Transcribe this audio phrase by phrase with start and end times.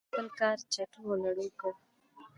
[0.03, 1.71] احمد خپل کار چټو او لړو کړ.